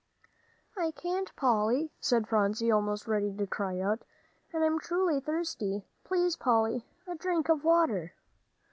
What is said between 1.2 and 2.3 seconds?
Polly," said